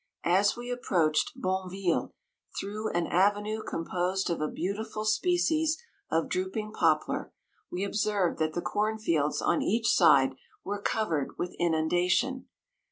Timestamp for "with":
11.37-11.53